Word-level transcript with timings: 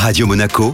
Radio 0.00 0.26
Monaco, 0.26 0.72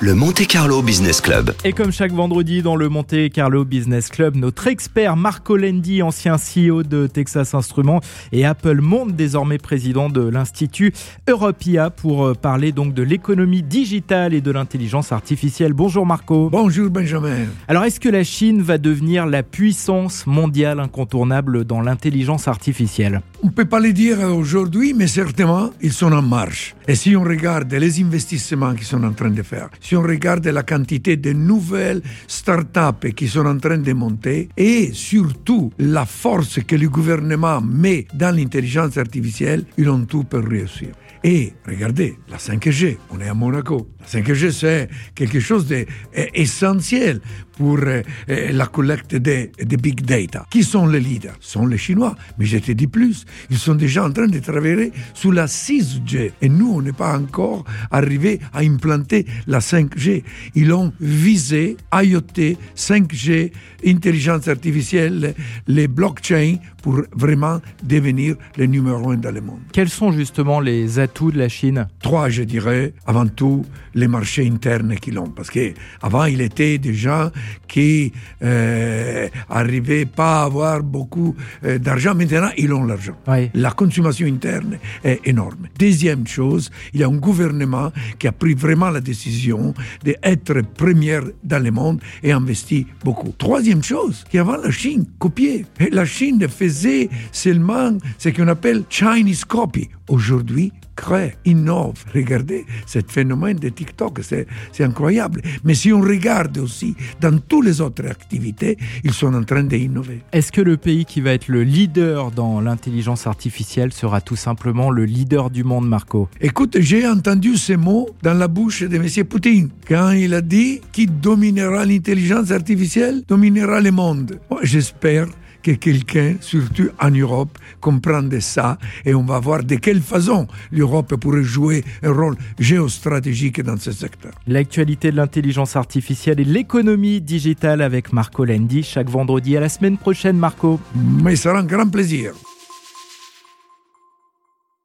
le 0.00 0.14
Monte 0.16 0.48
Carlo 0.48 0.82
Business 0.82 1.20
Club. 1.20 1.54
Et 1.62 1.72
comme 1.72 1.92
chaque 1.92 2.10
vendredi 2.10 2.60
dans 2.60 2.74
le 2.74 2.88
Monte 2.88 3.30
Carlo 3.32 3.64
Business 3.64 4.08
Club, 4.08 4.34
notre 4.34 4.66
expert 4.66 5.14
Marco 5.14 5.56
Lendi, 5.56 6.02
ancien 6.02 6.34
CEO 6.34 6.82
de 6.82 7.06
Texas 7.06 7.54
Instruments 7.54 8.00
et 8.32 8.44
Apple 8.44 8.80
Monde, 8.80 9.12
désormais 9.12 9.58
président 9.58 10.08
de 10.08 10.22
l'Institut 10.22 10.92
Europia, 11.28 11.90
pour 11.90 12.26
euh, 12.26 12.34
parler 12.34 12.72
donc 12.72 12.94
de 12.94 13.04
l'économie 13.04 13.62
digitale 13.62 14.34
et 14.34 14.40
de 14.40 14.50
l'intelligence 14.50 15.12
artificielle. 15.12 15.72
Bonjour 15.72 16.04
Marco. 16.04 16.50
Bonjour 16.50 16.90
Benjamin. 16.90 17.46
Alors 17.68 17.84
est-ce 17.84 18.00
que 18.00 18.08
la 18.08 18.24
Chine 18.24 18.60
va 18.60 18.78
devenir 18.78 19.24
la 19.26 19.44
puissance 19.44 20.26
mondiale 20.26 20.80
incontournable 20.80 21.64
dans 21.64 21.80
l'intelligence 21.80 22.48
artificielle? 22.48 23.22
On 23.42 23.48
ne 23.48 23.52
peut 23.52 23.66
pas 23.66 23.80
le 23.80 23.92
dire 23.92 24.18
aujourd'hui, 24.20 24.94
mais 24.94 25.06
certainement, 25.06 25.70
ils 25.82 25.92
sont 25.92 26.12
en 26.12 26.22
marche. 26.22 26.74
Et 26.88 26.94
si 26.94 27.14
on 27.14 27.22
regarde 27.22 27.72
les 27.72 28.02
investissements 28.02 28.74
qu'ils 28.74 28.86
sont 28.86 29.04
en 29.04 29.12
train 29.12 29.30
de 29.30 29.42
faire, 29.42 29.68
si 29.80 29.94
on 29.94 30.02
regarde 30.02 30.46
la 30.46 30.62
quantité 30.62 31.16
de 31.16 31.32
nouvelles 31.32 32.02
start-up 32.26 33.06
qui 33.14 33.28
sont 33.28 33.46
en 33.46 33.58
train 33.58 33.78
de 33.78 33.92
monter, 33.92 34.48
et 34.56 34.90
surtout 34.92 35.70
la 35.78 36.06
force 36.06 36.60
que 36.66 36.76
le 36.76 36.88
gouvernement 36.88 37.60
met 37.60 38.06
dans 38.14 38.34
l'intelligence 38.34 38.96
artificielle, 38.96 39.64
ils 39.76 39.88
ont 39.90 40.04
tout 40.06 40.24
pour 40.24 40.42
réussir. 40.42 40.88
Et 41.22 41.52
regardez, 41.66 42.18
la 42.28 42.36
5G, 42.36 42.98
on 43.10 43.20
est 43.20 43.28
à 43.28 43.34
Monaco. 43.34 43.88
La 44.12 44.20
5G, 44.20 44.50
c'est 44.50 44.88
quelque 45.14 45.40
chose 45.40 45.66
d'essentiel 45.66 47.20
pour 47.56 47.78
euh, 47.78 48.02
la 48.26 48.66
collecte 48.66 49.14
des 49.16 49.50
de 49.58 49.76
big 49.76 50.02
data. 50.02 50.46
Qui 50.50 50.62
sont 50.62 50.86
les 50.86 51.00
leaders? 51.00 51.36
Ce 51.40 51.52
sont 51.52 51.66
les 51.66 51.78
Chinois. 51.78 52.14
Mais 52.38 52.44
je 52.44 52.58
te 52.58 52.72
dis 52.72 52.86
plus, 52.86 53.24
ils 53.50 53.58
sont 53.58 53.74
déjà 53.74 54.04
en 54.04 54.12
train 54.12 54.26
de 54.26 54.38
travailler 54.38 54.92
sur 55.14 55.32
la 55.32 55.46
6G. 55.46 56.32
Et 56.42 56.48
nous, 56.48 56.70
on 56.72 56.82
n'est 56.82 56.92
pas 56.92 57.16
encore 57.16 57.64
arrivé 57.90 58.40
à 58.52 58.60
implanter 58.60 59.26
la 59.46 59.60
5G. 59.60 60.22
Ils 60.54 60.72
ont 60.72 60.92
visé 61.00 61.76
IoT, 61.92 62.56
5G, 62.76 63.52
intelligence 63.86 64.48
artificielle, 64.48 65.34
les 65.66 65.88
blockchains 65.88 66.56
pour 66.82 67.02
vraiment 67.12 67.60
devenir 67.82 68.36
le 68.56 68.66
numéro 68.66 69.10
un 69.10 69.16
dans 69.16 69.34
le 69.34 69.40
monde. 69.40 69.60
Quels 69.72 69.88
sont 69.88 70.12
justement 70.12 70.60
les 70.60 70.98
atouts 70.98 71.32
de 71.32 71.38
la 71.38 71.48
Chine? 71.48 71.88
Trois, 72.00 72.28
je 72.28 72.42
dirais. 72.42 72.94
Avant 73.06 73.26
tout, 73.26 73.64
les 73.96 74.06
marchés 74.06 74.46
internes 74.46 74.94
qu'ils 74.96 75.18
ont. 75.18 75.30
Parce 75.30 75.50
qu'avant, 75.50 76.26
il 76.26 76.40
était 76.40 76.78
des 76.78 76.94
gens 76.94 77.30
qui 77.66 78.12
euh, 78.42 79.28
arrivaient 79.48 80.06
pas 80.06 80.42
à 80.42 80.44
avoir 80.44 80.82
beaucoup 80.82 81.34
euh, 81.64 81.78
d'argent. 81.78 82.14
Maintenant, 82.14 82.50
ils 82.56 82.72
ont 82.72 82.84
l'argent. 82.84 83.16
Oui. 83.26 83.50
La 83.54 83.72
consommation 83.72 84.26
interne 84.26 84.78
est 85.02 85.20
énorme. 85.24 85.66
Deuxième 85.78 86.26
chose, 86.26 86.70
il 86.92 87.00
y 87.00 87.04
a 87.04 87.08
un 87.08 87.16
gouvernement 87.16 87.90
qui 88.18 88.28
a 88.28 88.32
pris 88.32 88.54
vraiment 88.54 88.90
la 88.90 89.00
décision 89.00 89.74
d'être 90.04 90.60
première 90.76 91.24
dans 91.42 91.62
le 91.62 91.70
monde 91.70 92.00
et 92.22 92.32
investi 92.32 92.86
beaucoup. 93.02 93.34
Troisième 93.36 93.82
chose, 93.82 94.24
qu'avant 94.30 94.58
la 94.58 94.70
Chine 94.70 95.06
copiait. 95.18 95.64
La 95.90 96.04
Chine 96.04 96.46
faisait 96.48 97.08
seulement 97.32 97.96
ce 98.18 98.28
qu'on 98.28 98.48
appelle 98.48 98.84
Chinese 98.90 99.44
copy. 99.44 99.88
Aujourd'hui, 100.08 100.72
crée, 100.94 101.34
innove. 101.44 102.04
Regardez 102.14 102.64
ce 102.86 103.00
phénomène 103.06 103.58
de 103.58 103.68
TikTok, 103.68 104.20
c'est 104.22 104.46
incroyable. 104.84 105.42
Mais 105.64 105.74
si 105.74 105.92
on 105.92 106.00
regarde 106.00 106.58
aussi 106.58 106.94
dans 107.20 107.38
toutes 107.38 107.66
les 107.66 107.80
autres 107.80 108.06
activités, 108.06 108.78
ils 109.04 109.12
sont 109.12 109.34
en 109.34 109.42
train 109.42 109.64
d'innover. 109.64 110.22
Est-ce 110.32 110.52
que 110.52 110.60
le 110.60 110.76
pays 110.76 111.04
qui 111.04 111.20
va 111.20 111.32
être 111.32 111.48
le 111.48 111.62
leader 111.62 112.30
dans 112.30 112.60
l'intelligence 112.60 113.26
artificielle 113.26 113.92
sera 113.92 114.20
tout 114.20 114.36
simplement 114.36 114.90
le 114.90 115.04
leader 115.04 115.50
du 115.50 115.64
monde, 115.64 115.88
Marco? 115.88 116.28
Écoute, 116.40 116.76
j'ai 116.80 117.06
entendu 117.06 117.56
ces 117.56 117.76
mots 117.76 118.08
dans 118.22 118.34
la 118.34 118.48
bouche 118.48 118.82
de 118.82 118.96
M. 118.96 119.24
Poutine 119.24 119.70
quand 119.88 120.10
il 120.10 120.34
a 120.34 120.40
dit 120.40 120.80
qui 120.92 121.06
dominera 121.06 121.84
l'intelligence 121.84 122.50
artificielle 122.50 123.22
dominera 123.26 123.80
le 123.80 123.90
monde. 123.90 124.38
Moi, 124.50 124.60
J'espère 124.62 125.26
que 125.66 125.72
quelqu'un, 125.72 126.36
surtout 126.40 126.90
en 127.00 127.10
Europe, 127.10 127.58
comprenne 127.80 128.40
ça 128.40 128.78
et 129.04 129.14
on 129.16 129.24
va 129.24 129.40
voir 129.40 129.64
de 129.64 129.74
quelle 129.74 130.00
façon 130.00 130.46
l'Europe 130.70 131.16
pourrait 131.16 131.42
jouer 131.42 131.82
un 132.04 132.12
rôle 132.12 132.36
géostratégique 132.60 133.60
dans 133.60 133.76
ce 133.76 133.90
secteur. 133.90 134.30
L'actualité 134.46 135.10
de 135.10 135.16
l'intelligence 135.16 135.74
artificielle 135.74 136.38
et 136.38 136.44
l'économie 136.44 137.20
digitale 137.20 137.82
avec 137.82 138.12
Marco 138.12 138.44
Lendi 138.44 138.84
chaque 138.84 139.10
vendredi 139.10 139.56
à 139.56 139.60
la 139.60 139.68
semaine 139.68 139.98
prochaine, 139.98 140.36
Marco. 140.36 140.78
Mais 140.94 141.34
ça 141.34 141.50
sera 141.50 141.58
un 141.58 141.64
grand 141.64 141.88
plaisir. 141.88 142.32